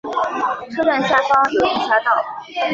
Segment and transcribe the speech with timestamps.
[0.75, 2.25] 车站下方有地下道。